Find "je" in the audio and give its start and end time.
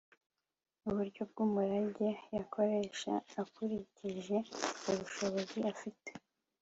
4.25-4.37